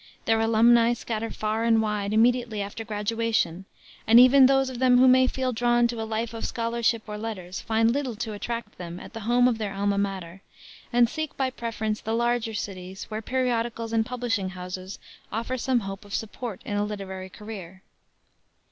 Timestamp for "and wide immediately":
1.63-2.59